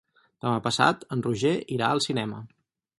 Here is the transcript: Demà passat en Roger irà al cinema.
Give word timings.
Demà 0.45 0.53
passat 0.69 1.05
en 1.17 1.23
Roger 1.29 1.55
irà 1.79 1.91
al 1.93 2.05
cinema. 2.11 2.45